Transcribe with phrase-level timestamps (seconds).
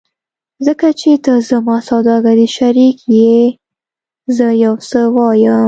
[0.65, 3.37] ځکه چې ته زما سوداګریز شریک یې
[4.35, 5.59] زه یو څه وایم